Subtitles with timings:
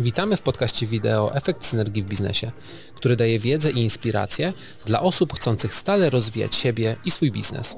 [0.00, 2.52] Witamy w podcaście wideo Efekt Synergii w Biznesie,
[2.94, 4.52] który daje wiedzę i inspiracje
[4.84, 7.76] dla osób chcących stale rozwijać siebie i swój biznes.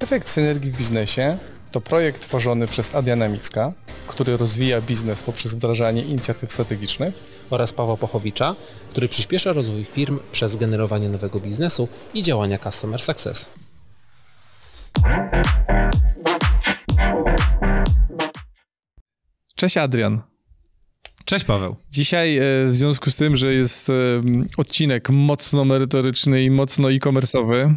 [0.00, 1.38] Efekt Synergii w Biznesie
[1.70, 3.72] to projekt tworzony przez Adriana Micka,
[4.06, 7.14] który rozwija biznes poprzez wdrażanie inicjatyw strategicznych
[7.50, 8.56] oraz Pawła Pochowicza,
[8.90, 13.48] który przyspiesza rozwój firm przez generowanie nowego biznesu i działania Customer Success.
[19.56, 20.31] Cześć Adrian.
[21.24, 21.76] Cześć Paweł.
[21.90, 23.92] Dzisiaj e, w związku z tym, że jest e,
[24.56, 27.74] odcinek mocno merytoryczny i mocno e-commerce'owy,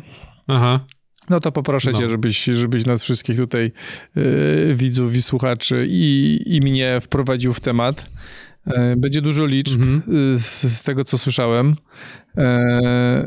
[0.47, 0.79] Aha.
[1.29, 1.99] no to poproszę no.
[1.99, 3.71] cię, żebyś, żebyś nas wszystkich tutaj
[4.17, 8.09] y, widzów i słuchaczy i, i mnie wprowadził w temat.
[8.97, 10.03] Będzie dużo liczb mhm.
[10.37, 11.75] z, z, tego, co słyszałem.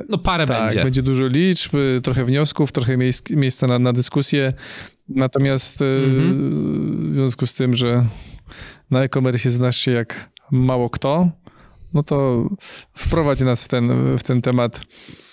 [0.09, 0.85] No parę tak, będzie.
[0.85, 1.73] będzie dużo liczb,
[2.03, 4.53] trochę wniosków, trochę miejsc, miejsca na, na dyskusję.
[5.09, 7.13] Natomiast mhm.
[7.13, 8.05] w związku z tym, że
[8.91, 11.31] na e-commerce znasz się jak mało kto,
[11.95, 12.49] no to
[12.93, 14.81] wprowadź nas w ten, w ten temat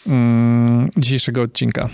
[0.05, 1.89] um, dzisiejszego odcinka.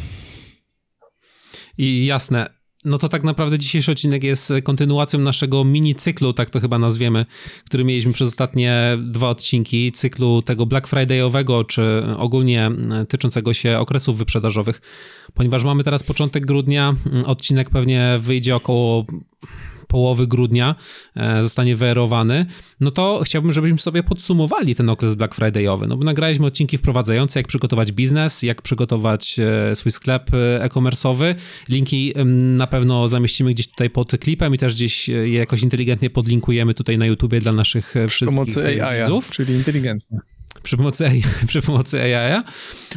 [1.77, 2.61] I jasne.
[2.85, 7.25] No to tak naprawdę dzisiejszy odcinek jest kontynuacją naszego mini cyklu, tak to chyba nazwiemy,
[7.65, 12.71] który mieliśmy przez ostatnie dwa odcinki, cyklu tego Black Fridayowego, czy ogólnie
[13.09, 14.81] tyczącego się okresów wyprzedażowych.
[15.33, 16.93] Ponieważ mamy teraz początek grudnia,
[17.25, 19.05] odcinek pewnie wyjdzie około
[19.91, 20.75] połowy grudnia
[21.15, 22.45] e, zostanie wyeroowany,
[22.79, 27.39] no to chciałbym, żebyśmy sobie podsumowali ten okres Black Friday'owy, no bo nagraliśmy odcinki wprowadzające,
[27.39, 31.35] jak przygotować biznes, jak przygotować e, swój sklep e, e-commerce'owy.
[31.69, 36.73] Linki na pewno zamieścimy gdzieś tutaj pod klipem i też gdzieś je jakoś inteligentnie podlinkujemy
[36.73, 39.31] tutaj na YouTubie dla naszych wszystkich pomocy AI, widzów.
[39.31, 40.19] czyli inteligentnie
[40.63, 42.41] przy pomocy, AI, przy pomocy AI.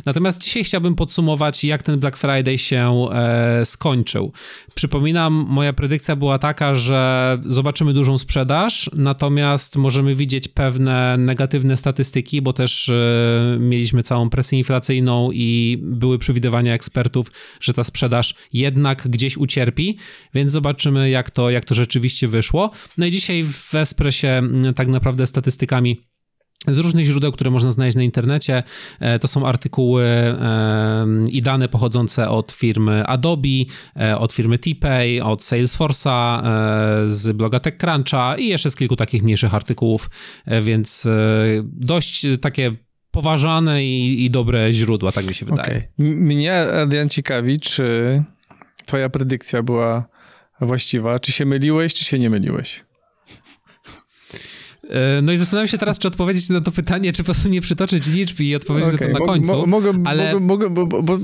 [0.06, 4.32] Natomiast dzisiaj chciałbym podsumować, jak ten Black Friday się e, skończył.
[4.74, 12.42] Przypominam, moja predykcja była taka, że zobaczymy dużą sprzedaż, natomiast możemy widzieć pewne negatywne statystyki,
[12.42, 17.26] bo też e, mieliśmy całą presję inflacyjną i były przewidywania ekspertów,
[17.60, 19.98] że ta sprzedaż jednak gdzieś ucierpi,
[20.34, 22.70] więc zobaczymy, jak to, jak to rzeczywiście wyszło.
[22.98, 24.42] No i dzisiaj wesprę się
[24.76, 26.13] tak naprawdę statystykami
[26.68, 28.62] z różnych źródeł, które można znaleźć na internecie.
[29.00, 30.04] E, to są artykuły
[31.28, 33.48] i dane pochodzące od firmy Adobe,
[34.00, 39.22] e, od firmy TPay, od Salesforce'a, e, z bloga TechCruncha i jeszcze z kilku takich
[39.22, 40.10] mniejszych artykułów,
[40.62, 41.08] więc
[41.62, 42.76] dość takie
[43.10, 45.76] poważane i, i dobre źródła, tak mi się wydaje.
[45.76, 45.88] Okay.
[45.98, 48.22] Mnie, Adrian, ciekawi, czy
[48.86, 50.08] twoja predykcja była
[50.60, 51.18] właściwa.
[51.18, 52.84] Czy się myliłeś, czy się nie myliłeś?
[54.90, 57.60] E, no i zastanawiam się teraz, czy odpowiedzieć na to pytanie, czy po prostu nie
[57.60, 59.08] przytoczyć liczb i odpowiedzieć okay.
[59.08, 59.66] na to na końcu.
[59.66, 60.32] Mogę, ale...
[60.32, 61.18] mogę, mogę bo, bo, bo,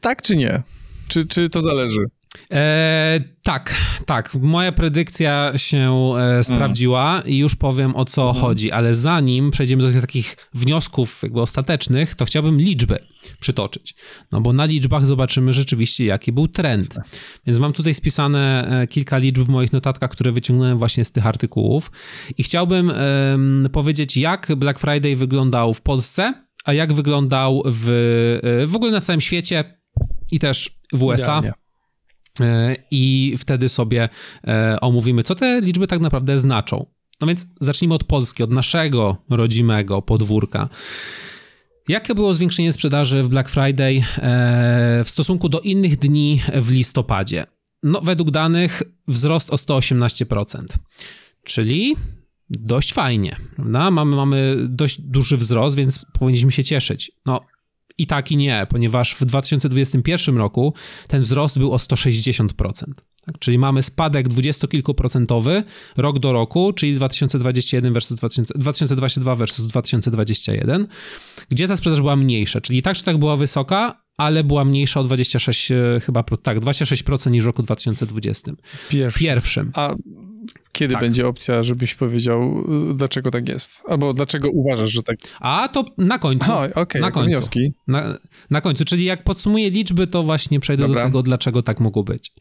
[0.00, 0.62] tak czy nie?
[1.08, 2.06] Czy, czy to zależy?
[2.52, 3.74] E, tak,
[4.06, 4.34] tak.
[4.34, 7.28] Moja predykcja się e, sprawdziła mm.
[7.28, 8.42] i już powiem o co mm.
[8.42, 12.98] chodzi, ale zanim przejdziemy do tych takich wniosków jakby ostatecznych, to chciałbym liczby
[13.40, 13.94] przytoczyć.
[14.32, 16.98] No bo na liczbach zobaczymy rzeczywiście, jaki był trend.
[17.46, 21.26] Więc mam tutaj spisane e, kilka liczb w moich notatkach, które wyciągnąłem właśnie z tych
[21.26, 21.90] artykułów
[22.38, 27.88] i chciałbym e, powiedzieć, jak Black Friday wyglądał w Polsce, a jak wyglądał w,
[28.62, 29.78] e, w ogóle na całym świecie
[30.32, 31.22] i też w USA.
[31.22, 31.61] Idealnie.
[32.40, 34.08] E, i wtedy sobie
[34.46, 36.86] e, omówimy, co te liczby tak naprawdę znaczą.
[37.20, 40.68] No więc zacznijmy od Polski, od naszego rodzimego podwórka.
[41.88, 47.46] Jakie było zwiększenie sprzedaży w Black Friday e, w stosunku do innych dni w listopadzie?
[47.82, 50.64] No, według danych wzrost o 118%,
[51.44, 51.96] czyli
[52.50, 53.90] dość fajnie, prawda?
[53.90, 57.12] Mamy, mamy dość duży wzrost, więc powinniśmy się cieszyć.
[57.26, 57.40] No,
[58.02, 60.74] i tak i nie, ponieważ w 2021 roku
[61.08, 62.48] ten wzrost był o 160%.
[63.26, 63.38] Tak?
[63.38, 65.64] Czyli mamy spadek dwudziestokilkuprocentowy
[65.96, 70.88] rok do roku, czyli 2021 versus 2000, 2022 versus 2021,
[71.48, 75.04] gdzie ta sprzedaż była mniejsza, czyli tak czy tak była wysoka, ale była mniejsza o
[75.04, 78.52] 26 e, chyba, tak, 26% niż w roku 2020.
[78.88, 79.20] Pierwszym.
[79.20, 79.70] Pierwszym.
[79.74, 79.94] A
[80.72, 81.02] kiedy tak.
[81.02, 83.82] będzie opcja, żebyś powiedział, y, dlaczego tak jest?
[83.88, 86.52] Albo dlaczego uważasz, że tak A to na końcu.
[86.52, 87.30] Okej, okay, na końcu.
[87.30, 87.72] Wnioski.
[87.86, 88.18] Na,
[88.50, 91.02] na, końcu, czyli jak podsumuję liczby, to właśnie przejdę Dobra.
[91.02, 92.32] do tego, dlaczego tak mogło być.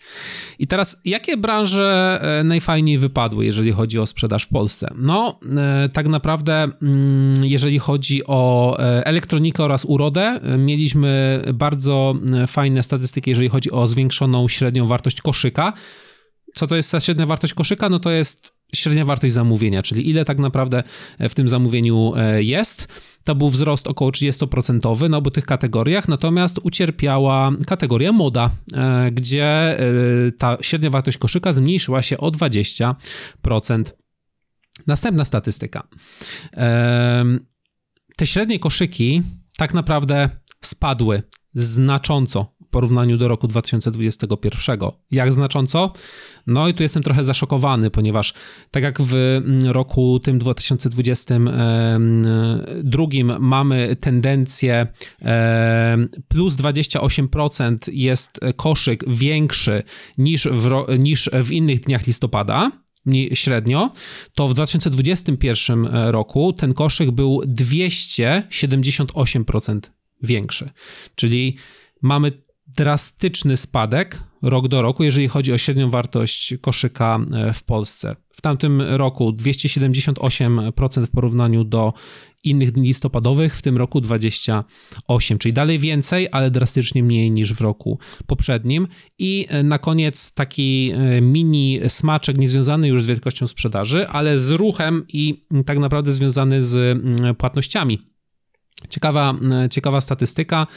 [0.60, 4.94] I teraz, jakie branże e, najfajniej wypadły, jeżeli chodzi o sprzedaż w Polsce?
[4.98, 12.16] No, e, tak naprawdę, mm, jeżeli chodzi o e, elektronikę oraz urodę, mieliśmy bardzo
[12.48, 15.74] fajne statystyki, jeżeli chodzi o zwiększoną średnią wartość koszyka.
[16.56, 17.90] Co to jest ta średnia wartość koszyka?
[17.90, 20.84] No to jest średnia wartość zamówienia, czyli ile tak naprawdę
[21.20, 22.88] e, w tym zamówieniu e, jest.
[23.24, 29.78] To był wzrost około 30% na obu tych kategoriach, natomiast ucierpiała kategoria moda, e, gdzie
[30.38, 33.84] ta średnia wartość koszyka zmniejszyła się o 20%.
[34.88, 35.88] Następna statystyka.
[38.18, 39.22] Te średnie koszyki
[39.58, 40.30] tak naprawdę
[40.62, 41.24] spadły
[41.56, 44.78] znacząco porównaniu do roku 2021.
[45.12, 45.94] Jak znacząco?
[46.48, 48.34] No i tu jestem trochę zaszokowany, ponieważ
[48.72, 53.06] tak jak w mm, roku tym 2022
[53.40, 54.88] mamy tendencję
[56.28, 59.84] plus 28% jest koszyk większy
[60.18, 62.72] niż w, niż w innych dniach listopada,
[63.34, 63.92] średnio,
[64.36, 69.80] to w 2021 roku ten koszyk był 278%
[70.24, 70.70] większy.
[71.16, 71.58] Czyli
[72.02, 72.32] mamy
[72.76, 78.16] drastyczny spadek rok do roku, jeżeli chodzi o średnią wartość koszyka e, w Polsce.
[78.32, 81.94] W tamtym roku 278% w porównaniu do
[82.44, 87.62] innych dni listopadowych, w tym roku 28, czyli dalej więcej, ale drastycznie mniej niż w
[87.62, 88.88] roku poprzednim.
[89.20, 94.52] I e, na koniec taki e, mini smaczek niezwiązany już z wielkością sprzedaży, ale z
[94.52, 97.02] ruchem i tak naprawdę związany z
[97.38, 98.11] płatnościami
[98.90, 99.34] Ciekawa,
[99.64, 100.68] e, ciekawa statystyka.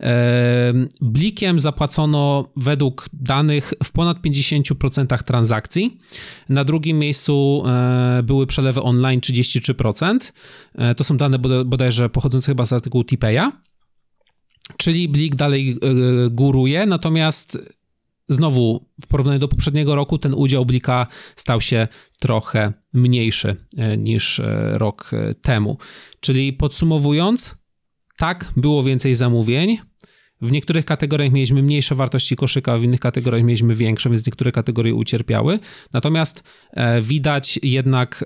[0.00, 5.98] E, blikiem zapłacono według danych w ponad 50% transakcji.
[6.48, 10.32] Na drugim miejscu e, były przelewy online 33%.
[10.96, 13.52] To są dane bodajże pochodzące chyba z artykułu Tipeya.
[14.76, 15.78] Czyli Blik dalej
[16.30, 17.58] góruje, natomiast
[18.28, 21.88] znowu w porównaniu do poprzedniego roku ten udział Blika stał się
[22.20, 25.78] trochę mniejszy e, niż e, rok e, temu.
[26.20, 27.58] Czyli podsumowując,
[28.16, 29.78] tak, było więcej zamówień.
[30.40, 34.94] W niektórych kategoriach mieliśmy mniejsze wartości koszyka, w innych kategoriach mieliśmy większe, więc niektóre kategorie
[34.94, 35.58] ucierpiały.
[35.92, 36.42] Natomiast
[37.02, 38.24] widać jednak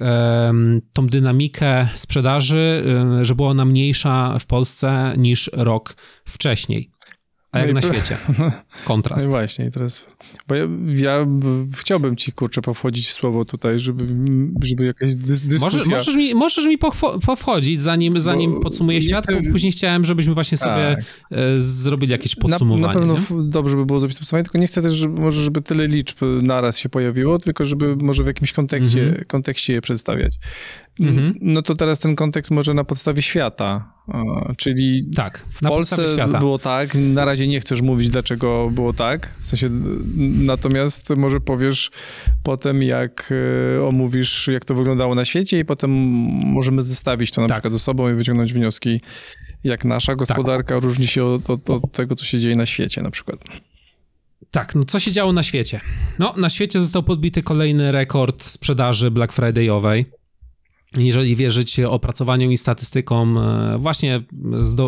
[0.92, 2.84] tą dynamikę sprzedaży,
[3.22, 6.90] że była ona mniejsza w Polsce niż rok wcześniej.
[7.52, 8.16] A jak no na świecie?
[8.84, 9.24] Kontrast.
[9.24, 10.06] No właśnie, teraz.
[10.48, 10.64] Bo ja,
[10.96, 11.26] ja,
[11.76, 14.06] chciałbym ci kurczę powchodzić w słowo tutaj, żeby,
[14.62, 15.78] żeby jakaś dys, dyskusja.
[15.78, 16.78] Może, możesz mi, możesz mi
[17.26, 19.40] powchodzić, zanim, zanim podsumuję świat, chcę...
[19.40, 20.68] bo później chciałem, żebyśmy właśnie tak.
[20.68, 20.96] sobie
[21.30, 22.82] e, zrobili jakieś podsumowanie.
[22.82, 23.50] Na, na pewno nie?
[23.50, 26.78] dobrze by było zrobić podsumowanie, tylko nie chcę też, żeby, może żeby tyle liczb naraz
[26.78, 29.24] się pojawiło, tylko żeby może w jakimś kontekście, mhm.
[29.24, 30.32] kontekście je przedstawiać.
[31.00, 31.34] Mhm.
[31.40, 33.92] No to teraz ten kontekst może na podstawie świata,
[34.56, 39.46] czyli tak, w Polsce było tak, na razie nie chcesz mówić, dlaczego było tak, w
[39.46, 39.68] sensie,
[40.44, 41.90] natomiast może powiesz
[42.42, 43.32] potem, jak
[43.76, 45.90] e, omówisz, jak to wyglądało na świecie i potem
[46.52, 47.56] możemy zestawić to na tak.
[47.56, 49.00] przykład ze sobą i wyciągnąć wnioski,
[49.64, 50.84] jak nasza gospodarka tak.
[50.84, 53.38] różni się od, od, od tego, co się dzieje na świecie na przykład.
[54.50, 55.80] Tak, no co się działo na świecie?
[56.18, 60.04] No, na świecie został podbity kolejny rekord sprzedaży Black Friday'owej
[60.98, 64.22] jeżeli wierzyć opracowaniom i statystykom e, właśnie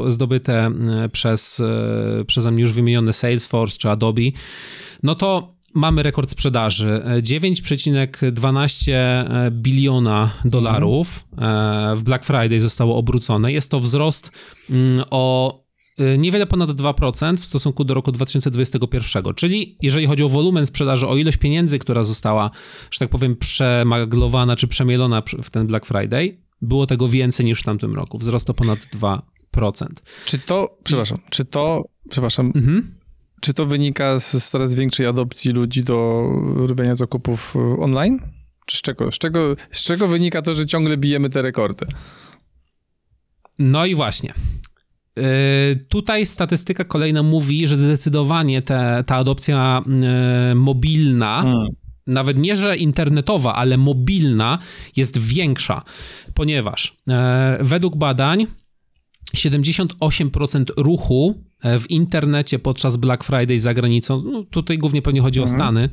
[0.09, 4.23] zdobyte e, przez, e, przeze mnie już wymienione Salesforce czy Adobe,
[5.03, 7.03] no to mamy rekord sprzedaży.
[7.23, 8.93] 9,12
[9.51, 11.25] biliona dolarów
[11.97, 13.53] w Black Friday zostało obrócone.
[13.53, 14.33] Jest to wzrost
[14.71, 15.64] mm, o
[16.19, 19.35] niewiele ponad 2% w stosunku do roku 2021.
[19.35, 22.51] Czyli jeżeli chodzi o wolumen sprzedaży, o ilość pieniędzy, która została,
[22.91, 27.65] że tak powiem, przemaglowana czy przemielona w ten Black Friday, było tego więcej niż w
[27.65, 28.19] tamtym roku.
[28.19, 29.87] Wzrost to ponad 2%.
[30.25, 32.95] Czy to, przepraszam, czy to, przepraszam, mhm.
[33.41, 38.21] czy to wynika z coraz większej adopcji ludzi do robienia zakupów y, online?
[38.67, 41.87] Czy z czego, z czego, z czego wynika to, że ciągle bijemy te rekordy?
[43.59, 44.35] No i właśnie.
[45.19, 49.83] Y, tutaj statystyka kolejna mówi, że zdecydowanie te, ta adopcja
[50.53, 51.67] y, mobilna, hmm.
[52.07, 54.59] nawet nie, że internetowa, ale mobilna
[54.97, 55.83] jest większa,
[56.35, 57.13] ponieważ y,
[57.65, 58.47] według badań
[59.37, 65.45] 78% ruchu w internecie podczas Black Friday za granicą, no tutaj głównie pewnie chodzi o
[65.45, 65.59] hmm.
[65.61, 65.89] Stany,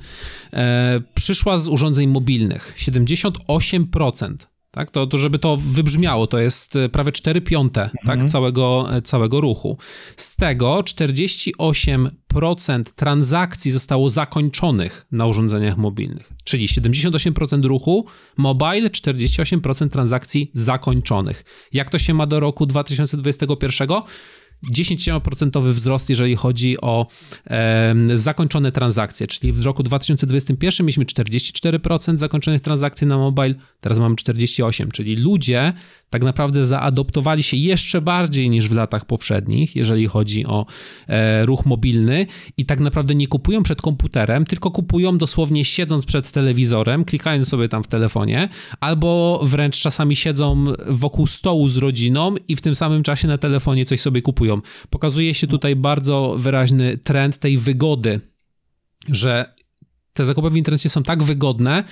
[1.13, 2.73] przyszła z urządzeń mobilnych.
[2.77, 4.50] 78%.
[4.71, 8.19] Tak, to, to żeby to wybrzmiało, to jest e, prawie 4 piąte tak, mhm.
[8.19, 9.77] tak, całego, e, całego ruchu.
[10.15, 18.05] Z tego 48% transakcji zostało zakończonych na urządzeniach mobilnych, czyli 78% ruchu
[18.37, 21.43] mobile, 48% transakcji zakończonych.
[21.73, 23.87] Jak to się ma do roku 2021?
[24.69, 27.07] 10% wzrost, jeżeli chodzi o
[27.47, 34.15] e, zakończone transakcje, czyli w roku 2021 mieliśmy 44% zakończonych transakcji na mobile, teraz mamy
[34.15, 35.73] 48%, czyli ludzie
[36.11, 40.65] tak naprawdę zaadoptowali się jeszcze bardziej niż w latach poprzednich, jeżeli chodzi o
[41.07, 42.27] e, ruch mobilny
[42.57, 47.69] i tak naprawdę nie kupują przed komputerem, tylko kupują dosłownie siedząc przed telewizorem, klikając sobie
[47.69, 48.49] tam w telefonie,
[48.79, 53.85] albo wręcz czasami siedzą wokół stołu z rodziną i w tym samym czasie na telefonie
[53.85, 54.61] coś sobie kupują.
[54.89, 58.19] Pokazuje się tutaj bardzo wyraźny trend tej wygody,
[59.09, 59.60] że
[60.13, 61.83] te zakupy w internecie są tak wygodne,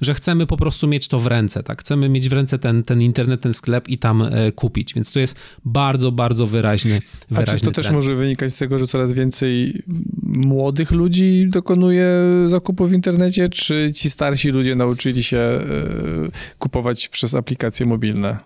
[0.00, 1.80] że chcemy po prostu mieć to w ręce, tak?
[1.80, 5.20] Chcemy mieć w ręce ten, ten internet, ten sklep i tam e, kupić, więc to
[5.20, 7.76] jest bardzo, bardzo wyraźny, wyraźny A czy to trend.
[7.76, 9.82] też może wynikać z tego, że coraz więcej
[10.22, 12.08] młodych ludzi dokonuje
[12.46, 15.60] zakupów w internecie, czy ci starsi ludzie nauczyli się e,
[16.58, 18.38] kupować przez aplikacje mobilne?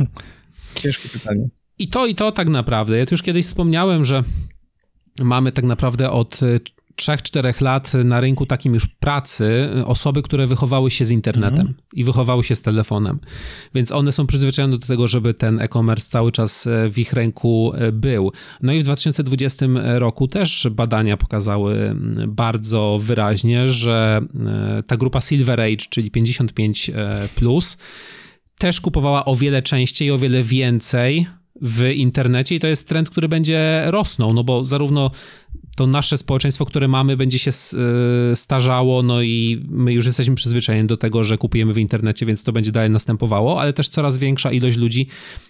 [0.74, 1.48] Ciężkie pytanie.
[1.78, 2.98] I to, i to tak naprawdę.
[2.98, 4.22] Ja tu już kiedyś wspomniałem, że
[5.22, 6.40] mamy tak naprawdę od
[6.98, 11.74] 3-4 lat na rynku takim już pracy osoby, które wychowały się z internetem mhm.
[11.94, 13.18] i wychowały się z telefonem.
[13.74, 17.72] Więc one są przyzwyczajone do tego, żeby ten e-commerce cały czas e, w ich ręku
[17.74, 18.32] e, był.
[18.62, 21.96] No i w 2020 roku też badania pokazały
[22.28, 26.90] bardzo wyraźnie, że e, ta grupa Silver Age, czyli 55
[27.34, 27.78] plus,
[28.58, 31.26] też kupowała o wiele częściej, o wiele więcej
[31.62, 35.10] w internecie i to jest trend, który będzie rosnął, no bo zarówno
[35.78, 40.88] to nasze społeczeństwo, które mamy, będzie się e, starzało, no i my już jesteśmy przyzwyczajeni
[40.88, 44.52] do tego, że kupujemy w internecie, więc to będzie dalej następowało, ale też coraz większa
[44.52, 45.06] ilość ludzi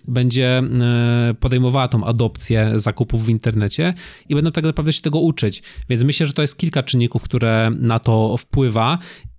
[0.09, 3.95] będzie e, podejmowała tą adopcję zakupów w internecie
[4.29, 5.63] i będą tak naprawdę się tego uczyć.
[5.89, 8.99] Więc myślę, że to jest kilka czynników, które na to wpływa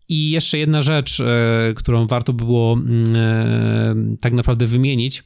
[0.10, 5.24] i jeszcze jedna rzecz, e, którą warto było mm, tak naprawdę wymienić,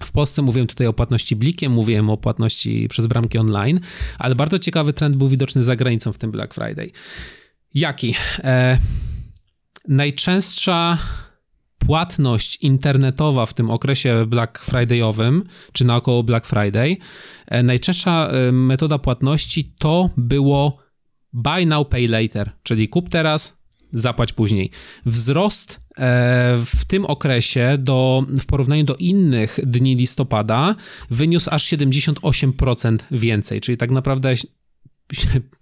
[0.00, 3.80] w Polsce mówiłem tutaj o płatności blikiem, mówiłem o płatności przez bramki online,
[4.18, 6.90] ale bardzo ciekawy trend był widoczny za granicą w tym Black Friday.
[7.74, 8.14] Jaki?
[8.38, 8.78] E,
[9.88, 10.98] najczęstsza
[11.78, 16.96] płatność internetowa w tym okresie Black Fridayowym, czy naokoło Black Friday,
[17.46, 20.78] e, najczęstsza e, metoda płatności to było
[21.32, 23.58] buy now, pay later, czyli kup teraz,
[23.92, 24.70] zapłać później.
[25.06, 25.80] Wzrost
[26.66, 30.74] w tym okresie do, w porównaniu do innych dni listopada
[31.10, 34.34] wyniósł aż 78% więcej, czyli tak naprawdę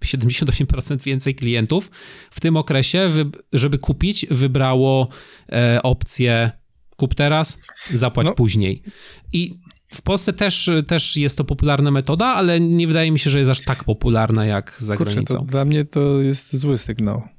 [0.05, 1.91] 78% więcej klientów
[2.31, 3.09] w tym okresie,
[3.53, 5.07] żeby kupić, wybrało
[5.51, 6.51] e, opcję
[6.97, 7.59] kup teraz,
[7.93, 8.33] zapłać no.
[8.33, 8.81] później.
[9.33, 9.53] I
[9.87, 13.51] w Polsce też, też jest to popularna metoda, ale nie wydaje mi się, że jest
[13.51, 15.45] aż tak popularna jak za Kurczę, granicą.
[15.45, 17.36] dla mnie to jest zły sygnał.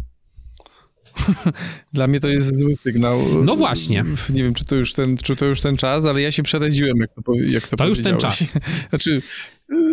[1.93, 3.45] Dla mnie to jest zły sygnał.
[3.45, 4.05] No właśnie.
[4.31, 6.99] Nie wiem, czy to już ten, czy to już ten czas, ale ja się przeraziłem,
[6.99, 8.55] jak to, jak to To już ten czas.
[8.91, 9.23] Znaczy,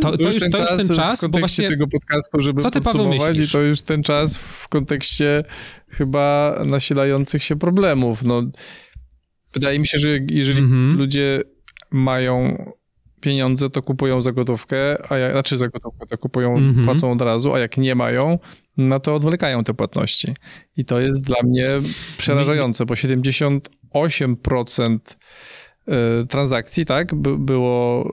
[0.02, 1.70] to, to, już, ten, to czas już ten czas, w kontekście właśnie...
[1.70, 5.44] tego podcastu, żeby co ty, podsumować i to już ten czas w kontekście
[5.90, 8.24] chyba nasilających się problemów.
[8.24, 8.44] No,
[9.54, 10.98] wydaje mi się, że jeżeli mhm.
[10.98, 11.42] ludzie
[11.92, 12.66] mają
[13.26, 16.84] pieniądze, to kupują za gotówkę, a jak, znaczy za gotówkę, to kupują, mm -hmm.
[16.84, 18.40] płacą od razu, a jak nie mają,
[18.78, 20.36] no to odwlekają te płatności.
[20.78, 21.70] I to jest dla mnie
[22.18, 25.00] przerażające, bo 78% y,
[26.30, 28.10] transakcji, tak, by, było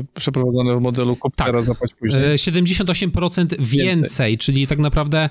[0.00, 1.46] y, przeprowadzone w modelu kup tak.
[1.46, 2.22] teraz, zapłać później.
[2.22, 5.30] 78% y, więcej, więcej, czyli tak naprawdę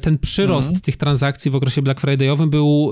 [0.00, 0.82] ten przyrost mhm.
[0.82, 2.90] tych transakcji w okresie Black Fridayowym był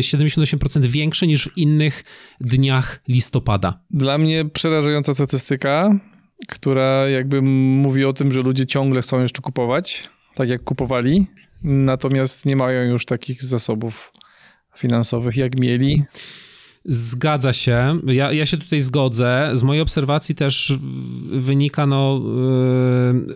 [0.00, 2.04] 78% większy niż w innych
[2.40, 3.80] dniach listopada.
[3.90, 5.98] Dla mnie przerażająca statystyka,
[6.48, 11.26] która jakby mówi o tym, że ludzie ciągle chcą jeszcze kupować, tak jak kupowali,
[11.64, 14.12] natomiast nie mają już takich zasobów
[14.76, 16.04] finansowych, jak mieli.
[16.88, 18.00] Zgadza się.
[18.06, 19.50] Ja, ja się tutaj zgodzę.
[19.52, 20.72] Z mojej obserwacji też
[21.28, 22.22] wynika, no.
[23.28, 23.34] Yy,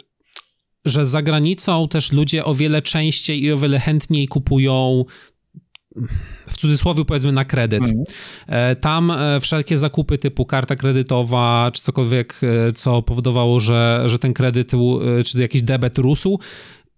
[0.85, 5.05] że za granicą też ludzie o wiele częściej i o wiele chętniej kupują
[6.49, 7.81] w cudzysłowie powiedzmy na kredyt.
[7.81, 8.05] Mhm.
[8.47, 14.19] E, tam e, wszelkie zakupy typu karta kredytowa, czy cokolwiek, e, co powodowało, że, że
[14.19, 14.73] ten kredyt,
[15.25, 16.39] czy jakiś debet rósł,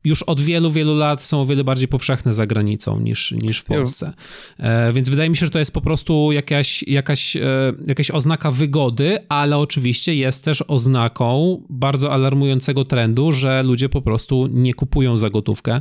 [0.05, 3.65] już od wielu, wielu lat są o wiele bardziej powszechne za granicą niż, niż w
[3.65, 4.13] Polsce.
[4.59, 8.51] E, więc wydaje mi się, że to jest po prostu jakaś, jakaś, e, jakaś oznaka
[8.51, 15.17] wygody, ale oczywiście jest też oznaką bardzo alarmującego trendu, że ludzie po prostu nie kupują
[15.17, 15.81] za gotówkę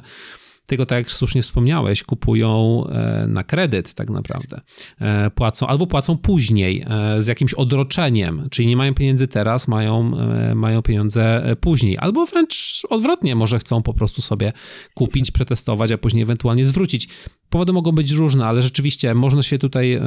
[0.71, 4.61] tylko tak jak słusznie wspomniałeś, kupują e, na kredyt tak naprawdę.
[5.01, 10.11] E, płacą albo płacą później e, z jakimś odroczeniem, czyli nie mają pieniędzy teraz, mają,
[10.55, 14.53] mają pieniądze później, albo wręcz odwrotnie, może chcą po prostu sobie
[14.93, 17.09] kupić, przetestować, a później ewentualnie zwrócić.
[17.49, 19.99] Powody mogą być różne, ale rzeczywiście można się tutaj,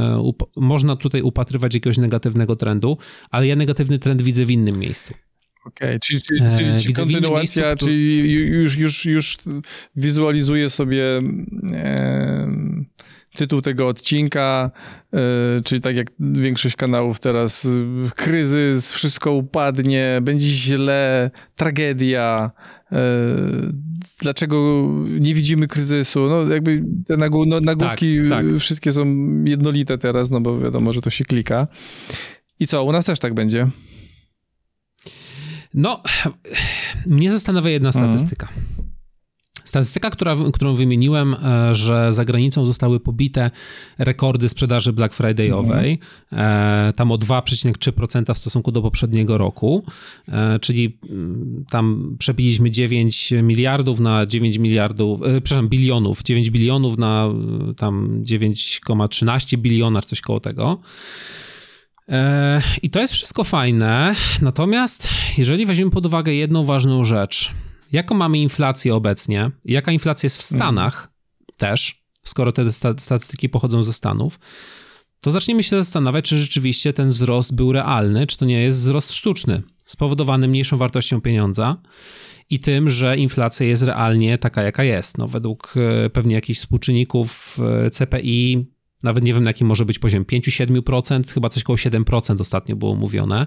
[0.57, 2.99] można tutaj upatrywać jakiegoś negatywnego trendu,
[3.31, 5.15] ale ja negatywny trend widzę w innym miejscu.
[5.65, 9.37] Okej, okay, czyli, czyli, czyli, czyli kontynuacja, miejscu, czyli już, już, już
[9.97, 11.21] wizualizuję sobie
[11.73, 12.47] e,
[13.37, 14.71] tytuł tego odcinka,
[15.13, 15.19] e,
[15.65, 17.69] czyli tak jak większość kanałów teraz,
[18.17, 22.51] kryzys, wszystko upadnie, będzie źle, tragedia,
[22.93, 22.99] e,
[24.21, 24.89] dlaczego
[25.21, 28.59] nie widzimy kryzysu, no jakby te nagł no, nagłówki tak, tak.
[28.59, 29.05] wszystkie są
[29.45, 31.67] jednolite teraz, no bo wiadomo, że to się klika.
[32.61, 33.69] I co, u nas też tak będzie?
[35.75, 36.03] No,
[37.07, 38.05] mnie zastanawia jedna mhm.
[38.05, 38.49] statystyka.
[39.65, 43.51] Statystyka, która, którą wymieniłem, e, że za granicą zostały pobite
[43.99, 45.99] rekordy sprzedaży Black Friday'owej,
[46.33, 46.93] mm.
[46.93, 49.85] tam o 2,3% w stosunku do poprzedniego roku,
[50.29, 50.99] e, czyli
[51.71, 57.29] tam przebiliśmy 9 miliardów na 9 miliardów, przepraszam, bilionów, 9 bilionów na
[57.77, 60.81] tam 9,13 biliona, czy coś koło tego.
[62.83, 65.09] I to jest wszystko fajne, natomiast
[65.39, 67.53] jeżeli weźmiemy pod uwagę jedną ważną rzecz,
[67.93, 70.59] jaką mamy inflację obecnie, jaka inflacja jest w mhm.
[70.59, 71.13] Stanach
[71.57, 74.39] też, skoro te statystyki pochodzą ze Stanów,
[75.21, 79.13] to zaczniemy się zastanawiać, czy rzeczywiście ten wzrost był realny, czy to nie jest wzrost
[79.13, 81.77] sztuczny, spowodowany mniejszą wartością pieniądza
[82.51, 85.19] i tym, że inflacja jest realnie taka, jaka jest.
[85.19, 88.67] No, według e, pewnie jakichś współczynników e, CPI
[89.03, 92.95] nawet nie wiem, na jakim może być poziom 5-7%, chyba coś około 7% ostatnio było
[92.95, 93.47] mówione.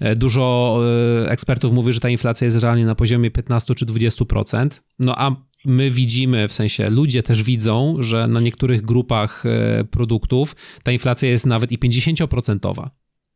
[0.00, 0.78] E, dużo
[1.24, 4.80] e, ekspertów mówi, że ta inflacja jest realnie na poziomie 15 czy 20%.
[4.98, 10.56] No a my widzimy, w sensie ludzie też widzą, że na niektórych grupach e, produktów
[10.82, 12.88] ta inflacja jest nawet i 50%.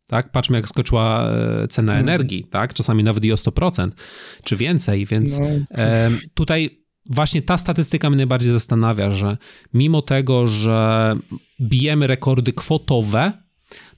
[0.07, 0.33] Tak?
[0.33, 1.31] Patrzmy, jak skoczyła
[1.69, 2.09] cena mhm.
[2.09, 2.75] energii, tak?
[2.75, 3.89] Czasami nawet i o 100%,
[4.45, 5.47] czy więcej, więc no.
[6.35, 6.80] tutaj
[7.11, 9.37] właśnie ta statystyka mnie najbardziej zastanawia, że
[9.75, 11.13] mimo tego, że
[11.61, 13.33] bijemy rekordy kwotowe,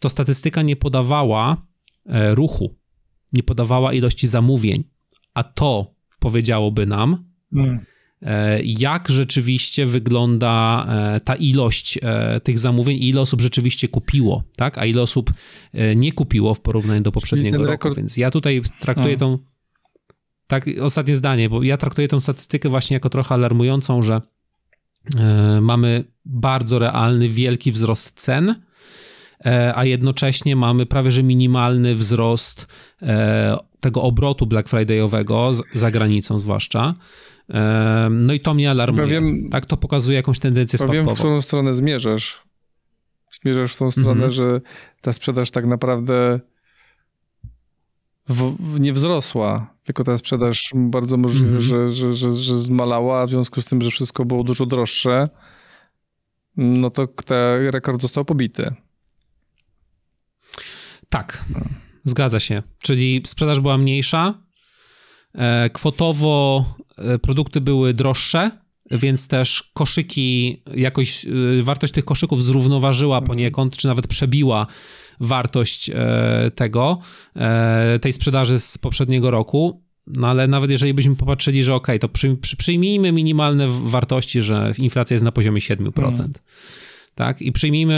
[0.00, 1.66] to statystyka nie podawała
[2.06, 2.76] e, ruchu,
[3.32, 4.84] nie podawała ilości zamówień,
[5.34, 7.80] a to powiedziałoby nam, mm.
[8.64, 11.98] jak rzeczywiście wygląda e, ta ilość
[12.42, 14.78] tych zamówień i ile osób rzeczywiście kupiło, tak?
[14.78, 15.32] A ile osób
[15.96, 17.70] nie kupiło w porównaniu do poprzedniego roku.
[17.70, 17.96] Rekord...
[17.96, 19.38] Więc ja tutaj traktuję tą
[20.52, 24.20] tak, ostatnie zdanie, bo ja traktuję tę statystykę właśnie jako trochę alarmującą, że
[25.18, 28.54] e, mamy bardzo realny, wielki wzrost cen,
[29.44, 32.66] e, a jednocześnie mamy prawie że minimalny wzrost
[33.02, 36.94] e, tego obrotu Black Friday'owego za granicą zwłaszcza.
[38.10, 39.02] No i to mnie alarmuje.
[39.02, 41.14] Powiem, tak, to pokazuje jakąś tendencję powiem, spadkową.
[41.14, 42.42] w którą stronę zmierzasz.
[43.42, 44.30] Zmierzasz w tą stronę, mhm.
[44.30, 44.60] że
[45.00, 46.40] ta sprzedaż tak naprawdę
[48.32, 51.62] w, nie wzrosła, tylko ta sprzedaż bardzo możliwe, mm -hmm.
[51.62, 55.28] że, że, że, że zmalała, w związku z tym, że wszystko było dużo droższe,
[56.56, 58.74] no to ten rekord został pobity.
[61.08, 61.44] Tak,
[62.04, 62.62] zgadza się.
[62.82, 64.34] Czyli sprzedaż była mniejsza,
[65.34, 66.64] e, kwotowo
[66.98, 68.50] e, produkty były droższe,
[68.90, 71.28] więc też koszyki, jakoś e,
[71.62, 73.28] wartość tych koszyków zrównoważyła mhm.
[73.28, 74.66] poniekąd, czy nawet przebiła
[75.22, 76.98] wartość e, tego,
[77.36, 79.82] e, tej sprzedaży z poprzedniego roku.
[80.06, 84.72] No ale nawet jeżeli byśmy popatrzyli, że ok, to przy, przy, przyjmijmy minimalne wartości, że
[84.78, 86.20] inflacja jest na poziomie 7%.
[86.20, 86.32] Mm.
[87.14, 87.42] Tak?
[87.42, 87.94] I przyjmijmy,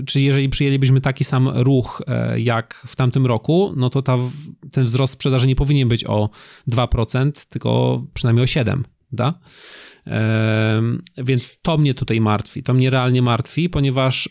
[0.00, 2.02] e, czy jeżeli przyjęlibyśmy taki sam ruch
[2.36, 4.16] jak w tamtym roku, no to ta,
[4.72, 6.30] ten wzrost sprzedaży nie powinien być o
[6.68, 8.82] 2%, tylko przynajmniej o 7%.
[9.12, 9.34] Da?
[11.18, 12.62] więc to mnie tutaj martwi.
[12.62, 14.28] To mnie realnie martwi, ponieważ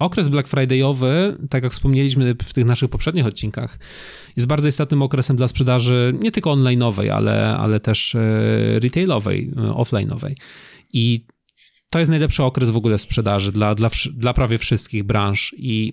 [0.00, 3.78] Okres Black Friday'owy, tak jak wspomnieliśmy w tych naszych poprzednich odcinkach,
[4.36, 8.20] jest bardzo istotnym okresem dla sprzedaży nie tylko online'owej, ale, ale też e,
[8.78, 10.34] retailowej, e, offline'owej.
[10.92, 11.26] I
[11.90, 15.92] to jest najlepszy okres w ogóle sprzedaży dla, dla, dla prawie wszystkich branż i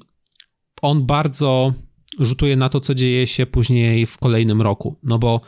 [0.82, 1.74] on bardzo
[2.20, 5.42] rzutuje na to, co dzieje się później w kolejnym roku, no bo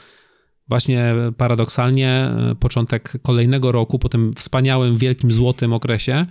[0.67, 6.25] właśnie paradoksalnie e, początek kolejnego roku, po tym wspaniałym, wielkim, złotym okresie,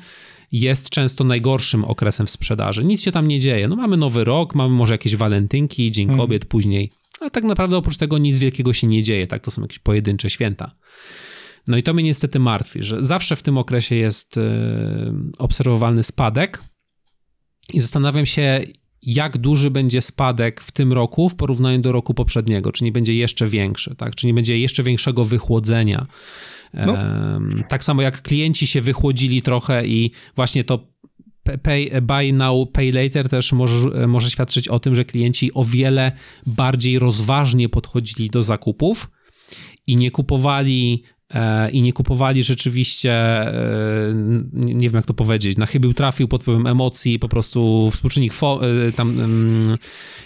[0.52, 2.84] jest często najgorszym okresem w sprzedaży.
[2.84, 3.68] Nic się tam nie dzieje.
[3.68, 6.20] No mamy nowy rok, mamy może jakieś walentynki, Dzień hmm.
[6.20, 9.42] Kobiet później, ale tak naprawdę oprócz tego nic wielkiego się nie dzieje, tak?
[9.42, 10.74] To są jakieś pojedyncze święta.
[11.66, 14.42] No i to mnie niestety martwi, że zawsze w tym okresie jest yy,
[15.38, 16.62] obserwowalny spadek
[17.72, 18.60] i zastanawiam się,
[19.02, 23.14] jak duży będzie spadek w tym roku w porównaniu do roku poprzedniego, czy nie będzie
[23.14, 24.14] jeszcze większy, tak?
[24.14, 26.06] czy nie będzie jeszcze większego wychłodzenia.
[26.74, 26.96] No.
[27.68, 30.88] Tak samo jak klienci się wychłodzili trochę i właśnie to
[31.62, 36.12] pay, buy now, pay later też może, może świadczyć o tym, że klienci o wiele
[36.46, 39.10] bardziej rozważnie podchodzili do zakupów
[39.86, 43.54] i nie kupowali e, i nie kupowali rzeczywiście, e,
[44.52, 48.60] nie wiem jak to powiedzieć, na chybił trafił pod wpływem emocji, po prostu współczynnik fo,
[48.88, 49.16] e, tam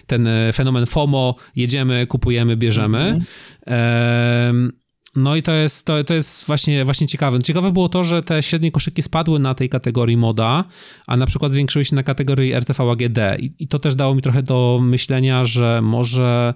[0.07, 3.21] ten fenomen FOMO, jedziemy, kupujemy, bierzemy.
[3.67, 4.82] Mm
[5.17, 7.43] no i to jest, to, to jest właśnie, właśnie ciekawe.
[7.43, 10.65] Ciekawe było to, że te średnie koszyki spadły na tej kategorii moda,
[11.07, 13.19] a na przykład zwiększyły się na kategorii RTV AGD.
[13.39, 16.55] I, I to też dało mi trochę do myślenia, że może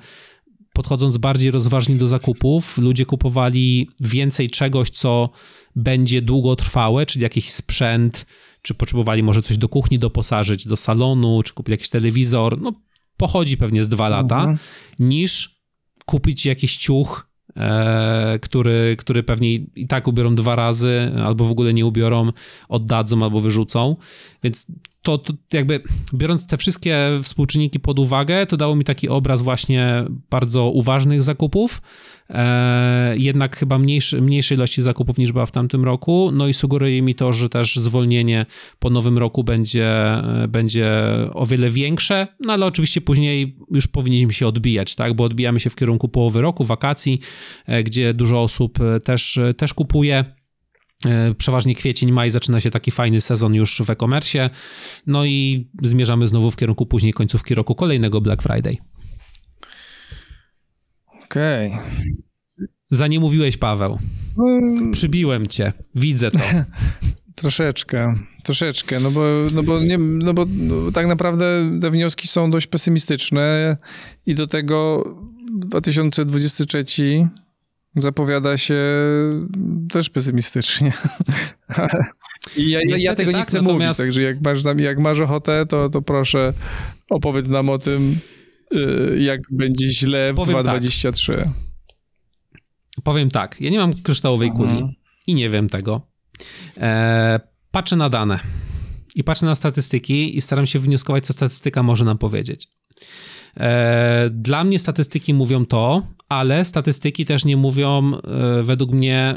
[0.73, 5.31] podchodząc bardziej rozważnie do zakupów, ludzie kupowali więcej czegoś, co
[5.77, 8.27] będzie długotrwałe, czyli jakiś sprzęt,
[8.63, 12.73] czy potrzebowali może coś do kuchni doposażyć, do salonu, czy kupili jakiś telewizor, no
[13.17, 14.59] pochodzi pewnie z dwa lata, mhm.
[14.99, 15.61] niż
[16.07, 17.26] kupić jakiś ciuch
[18.41, 22.33] który, który pewnie i tak ubiorą dwa razy, albo w ogóle nie ubiorą,
[22.69, 23.97] oddadzą albo wyrzucą.
[24.43, 24.67] Więc
[25.07, 25.81] to, to, jakby
[26.15, 31.83] biorąc te wszystkie współczynniki pod uwagę, to dało mi taki obraz właśnie bardzo uważnych zakupów,
[32.31, 37.03] e, jednak chyba mniejszy, mniejszej ilości zakupów niż była w tamtym roku, no i sugeruje
[37.03, 38.47] mi to, że też zwolnienie
[38.79, 40.93] po nowym roku będzie, e, będzie
[41.33, 45.71] o wiele większe, no ale oczywiście później już powinniśmy się odbijać, tak, bo odbijamy się
[45.71, 47.21] w kierunku połowy roku, wakacji,
[47.67, 50.37] e, gdzie dużo osób e, też, też kupuje.
[51.05, 54.51] E, przeważnie kwiecień, maj zaczyna się taki fajny sezon już w e-commerce.
[55.07, 58.77] No i zmierzamy znowu w kierunku później końcówki roku kolejnego Black Friday.
[61.25, 61.69] Okej.
[61.69, 61.83] Okay.
[62.91, 63.99] Za nie mówiłeś, Paweł.
[64.93, 65.73] Przybiłem cię.
[65.95, 66.39] Widzę to.
[67.35, 69.23] Troszeczkę, troszeczkę, no bo,
[69.55, 73.77] no bo, nie, no bo no, tak naprawdę te wnioski są dość pesymistyczne
[74.27, 75.05] i do tego
[75.53, 76.85] 2023
[77.97, 78.81] zapowiada się
[79.91, 80.93] też pesymistycznie.
[82.57, 83.83] I ja, ja, ja tego tak, nie chcę natomiast...
[83.83, 86.53] mówić, także jak masz, jak masz ochotę, to, to proszę
[87.11, 88.19] opowiedz nam o tym,
[88.75, 91.37] y, jak będzie źle w Powiem 2023.
[91.37, 91.49] Tak.
[93.05, 94.59] Powiem tak, ja nie mam kryształowej Aha.
[94.59, 96.01] kuli i nie wiem tego.
[96.77, 98.39] E, patrzę na dane
[99.15, 102.69] i patrzę na statystyki i staram się wnioskować, co statystyka może nam powiedzieć.
[103.57, 109.35] E, dla mnie statystyki mówią to, ale statystyki też nie mówią e, według mnie,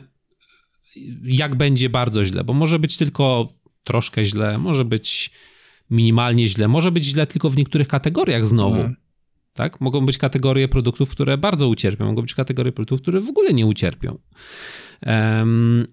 [1.23, 5.31] jak będzie bardzo źle, bo może być tylko troszkę źle, może być
[5.89, 8.75] minimalnie źle, może być źle tylko w niektórych kategoriach znowu.
[8.75, 8.95] Mhm.
[9.53, 9.81] Tak?
[9.81, 13.65] Mogą być kategorie produktów, które bardzo ucierpią, mogą być kategorie produktów, które w ogóle nie
[13.65, 14.17] ucierpią.
[15.05, 15.87] Um,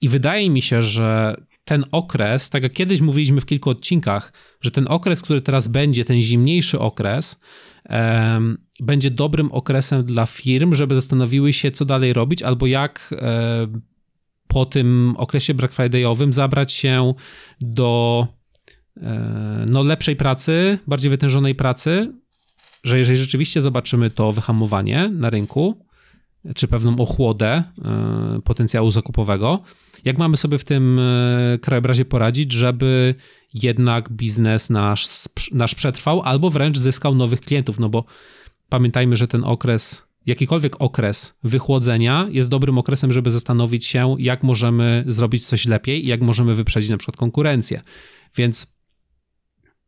[0.00, 4.70] I wydaje mi się, że ten okres, tak jak kiedyś mówiliśmy w kilku odcinkach, że
[4.70, 7.40] ten okres, który teraz będzie, ten zimniejszy okres,
[7.88, 13.82] um, będzie dobrym okresem dla firm, żeby zastanowiły się, co dalej robić, albo jak um,
[14.48, 17.14] po tym okresie Black Fridayowym zabrać się
[17.60, 18.26] do
[18.96, 19.06] um,
[19.70, 22.12] no, lepszej pracy, bardziej wytężonej pracy,
[22.84, 25.86] że jeżeli rzeczywiście zobaczymy to wyhamowanie na rynku,
[26.54, 29.62] czy pewną ochłodę e, potencjału zakupowego,
[30.04, 33.14] jak mamy sobie w tym e, krajobrazie poradzić, żeby
[33.54, 35.06] jednak biznes nasz,
[35.52, 37.78] nasz przetrwał albo wręcz zyskał nowych klientów?
[37.78, 38.04] No bo
[38.72, 45.04] pamiętajmy, że ten okres, jakikolwiek okres wychłodzenia jest dobrym okresem, żeby zastanowić się, jak możemy
[45.06, 47.82] zrobić coś lepiej i jak możemy wyprzedzić na przykład konkurencję.
[48.36, 48.74] Więc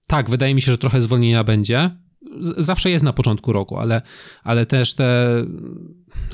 [0.07, 1.90] tak, wydaje mi się, że trochę zwolnienia będzie
[2.40, 4.03] zawsze jest na początku roku, ale,
[4.42, 5.31] ale też te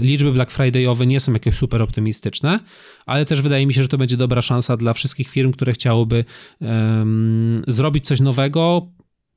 [0.00, 2.60] liczby Black Friday'owe nie są jakieś super optymistyczne,
[3.06, 6.24] ale też wydaje mi się, że to będzie dobra szansa dla wszystkich firm, które chciałyby
[6.60, 8.88] um, zrobić coś nowego,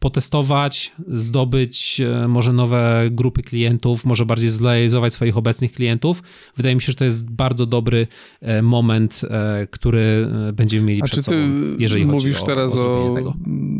[0.03, 6.23] potestować, zdobyć e, może nowe grupy klientów, może bardziej zrealizować swoich obecnych klientów.
[6.57, 8.07] Wydaje mi się, że to jest bardzo dobry
[8.41, 11.37] e, moment, e, który będziemy mieli A przed sobą,
[11.79, 13.33] jeżeli mówisz chodzi o, teraz o, o tego.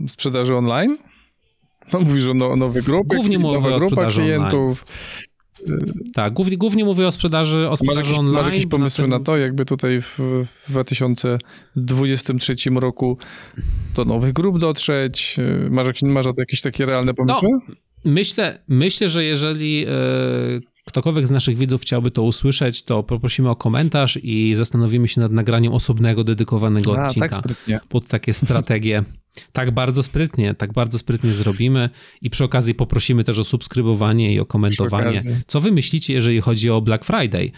[0.08, 0.98] sprzedaży online?
[1.94, 4.86] No mówisz o no, nowych grupach, głównie nowa grupa klientów.
[4.86, 5.33] Online.
[6.14, 8.36] Tak, głównie, głównie mówię o sprzedaży, o sprzedaży masz jakieś, online.
[8.36, 10.20] Masz jakieś pomysły na, na to, jakby tutaj w,
[10.68, 13.18] w 2023 roku
[13.96, 15.38] do nowych grup dotrzeć?
[15.70, 17.50] Masz, masz jakieś takie realne pomysły?
[17.52, 17.60] No,
[18.06, 19.86] myślę, myślę, że jeżeli...
[20.86, 25.32] Ktokolwiek z naszych widzów chciałby to usłyszeć, to poprosimy o komentarz i zastanowimy się nad
[25.32, 29.04] nagraniem osobnego, dedykowanego A, odcinka tak pod takie strategie.
[29.54, 31.90] tak bardzo sprytnie, tak bardzo sprytnie zrobimy
[32.22, 35.22] i przy okazji poprosimy też o subskrybowanie i o komentowanie.
[35.48, 37.52] Co wy myślicie, jeżeli chodzi o Black Friday?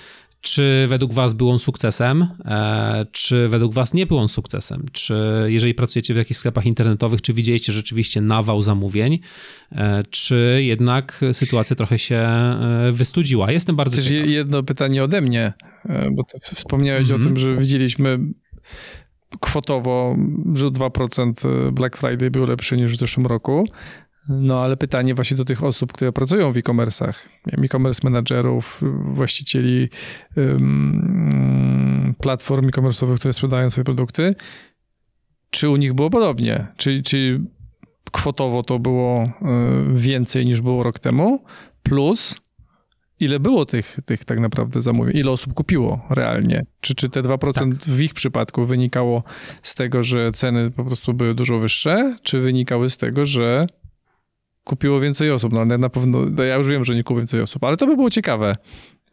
[0.46, 2.28] Czy według Was był on sukcesem?
[2.46, 4.86] E, czy według Was nie był on sukcesem?
[4.92, 9.20] Czy jeżeli pracujecie w jakichś sklepach internetowych, czy widzieliście rzeczywiście nawał zamówień?
[9.72, 13.52] E, czy jednak sytuacja trochę się e, wystudziła?
[13.52, 14.30] Jestem bardzo Też ciekaw.
[14.30, 15.54] jedno pytanie ode mnie,
[16.12, 17.26] bo wspomniałeś mm -hmm.
[17.26, 17.36] o mhm.
[17.36, 18.20] tym, że widzieliśmy
[19.40, 20.18] kwotowo,
[20.54, 23.68] że 2% Black Friday był lepszy niż w zeszłym roku.
[24.30, 27.14] No ale pytanie właśnie do tych osób, które pracują w e-commerce'ach,
[27.48, 29.90] e-commerce managerów, właścicieli
[30.38, 34.36] um, platform e-commerce'owych, które sprzedają swoje produkty,
[35.50, 36.68] czy u nich było podobnie?
[36.78, 37.42] Czy, czy
[38.12, 39.28] kwotowo to było y,
[39.94, 41.44] więcej niż było rok temu?
[41.84, 42.36] Plus
[43.20, 45.18] ile było tych, tych tak naprawdę zamówień?
[45.18, 46.66] Ile osób kupiło realnie?
[46.82, 47.86] Czy, czy te 2% tak.
[47.86, 49.24] w ich przypadku wynikało
[49.62, 53.68] z tego, że ceny po prostu były dużo wyższe, czy wynikały z tego, że
[54.66, 55.54] kupiło więcej osób.
[55.54, 57.96] No, na pewno, no ja już wiem, że nie kupiło więcej osób, ale to by
[57.96, 58.56] było ciekawe,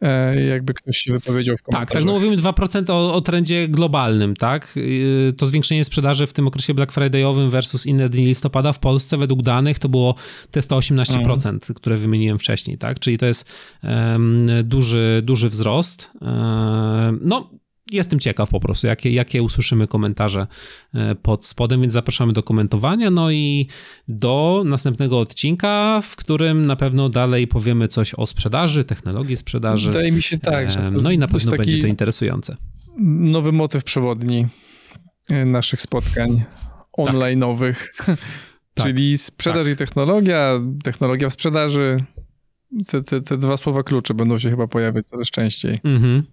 [0.03, 1.87] E, jakby ktoś się wypowiedział w komentarzach.
[1.87, 4.73] Tak, tak, no mówimy 2% o, o trendzie globalnym, tak?
[4.77, 9.17] Y, to zwiększenie sprzedaży w tym okresie Black Friday'owym versus inne dni listopada w Polsce
[9.17, 10.15] według danych to było
[10.51, 11.59] te 118%, mm.
[11.75, 12.99] które wymieniłem wcześniej, tak?
[12.99, 13.51] Czyli to jest
[13.83, 16.11] um, duży, duży wzrost.
[16.21, 17.49] Um, no,
[17.93, 20.47] jestem ciekaw po prostu, jakie, jakie usłyszymy komentarze
[20.93, 23.09] e, pod spodem, więc zapraszamy do komentowania.
[23.09, 23.67] No i
[24.07, 29.87] do następnego odcinka, w którym na pewno dalej powiemy coś o sprzedaży, technologii sprzedaży.
[29.87, 30.71] Wydaje mi się tak.
[30.71, 32.57] Że no i na pewno będzie to interesujące.
[33.19, 34.47] Nowy motyw przewodni
[35.29, 36.43] e, naszych spotkań
[36.97, 37.75] online'owych.
[38.75, 38.85] Tak.
[38.85, 39.73] Czyli sprzedaż tak.
[39.73, 42.03] i technologia, technologia w sprzedaży.
[42.87, 45.79] Te, te, te dwa słowa klucze będą się chyba pojawiać coraz częściej.
[45.83, 46.23] Mhm.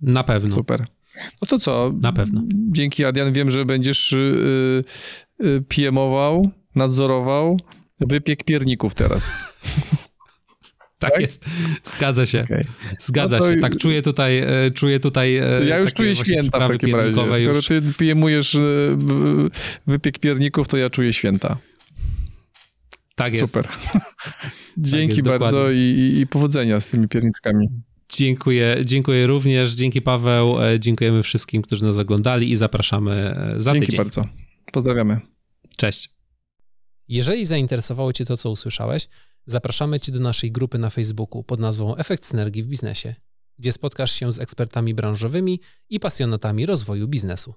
[0.00, 0.52] Na pewno.
[0.52, 0.84] Super.
[1.42, 1.92] No to co?
[2.02, 2.42] Na pewno.
[2.72, 4.84] Dzięki Adrian, wiem, że będziesz yy,
[5.38, 7.58] yy, PM-ował, nadzorował
[8.00, 9.30] wypiek pierników teraz.
[10.98, 11.44] Tak, tak, jest.
[11.84, 12.42] Zgadza się.
[12.42, 12.64] Okay.
[13.00, 13.56] Zgadza no się.
[13.56, 14.38] Tak, czuję tutaj.
[14.38, 17.12] E, czuję tutaj e, ja już czuję święta w takim razie.
[17.12, 17.66] Skoro już...
[17.66, 18.58] ty pijemujesz e,
[19.86, 21.56] wypiek pierników, to ja czuję święta.
[23.14, 23.52] Tak jest.
[23.52, 23.70] Super.
[24.78, 27.68] Dzięki tak jest, bardzo i, i, powodzenia z tymi pierniczkami.
[28.12, 29.74] Dziękuję, dziękuję również.
[29.74, 30.62] Dzięki Paweł.
[30.62, 33.98] E, dziękujemy wszystkim, którzy nas oglądali i zapraszamy e, za Dzięki tydzień.
[33.98, 34.26] bardzo.
[34.72, 35.20] Pozdrawiamy.
[35.76, 36.10] Cześć.
[37.08, 39.08] Jeżeli zainteresowało Cię to, co usłyszałeś,
[39.46, 43.14] zapraszamy Cię do naszej grupy na Facebooku pod nazwą Efekt Synergii w Biznesie,
[43.58, 47.54] gdzie spotkasz się z ekspertami branżowymi i pasjonatami rozwoju biznesu.